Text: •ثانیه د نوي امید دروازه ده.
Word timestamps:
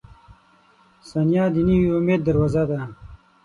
•ثانیه 1.09 1.43
د 1.53 1.55
نوي 1.67 1.87
امید 1.97 2.21
دروازه 2.23 2.63
ده. 2.69 2.79